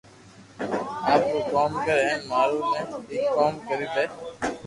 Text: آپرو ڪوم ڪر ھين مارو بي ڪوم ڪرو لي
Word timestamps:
آپرو 1.13 1.39
ڪوم 1.51 1.71
ڪر 1.85 1.97
ھين 2.05 2.19
مارو 2.31 2.57
بي 3.09 3.19
ڪوم 3.35 3.53
ڪرو 3.67 3.87
لي 3.95 4.05